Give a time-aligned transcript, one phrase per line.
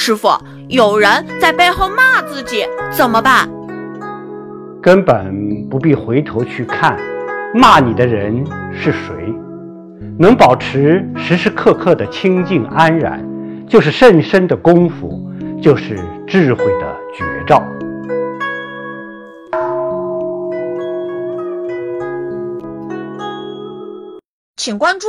[0.00, 0.28] 师傅
[0.68, 3.48] 有人在背后骂自己怎么办？
[4.80, 6.96] 根本不必回头去看
[7.52, 9.34] 骂你的人是谁？
[10.16, 13.20] 能保持时时刻刻的清静安然
[13.68, 15.28] 就是甚深的功夫
[15.60, 17.60] 就是智慧的绝招。
[24.56, 25.08] 请关注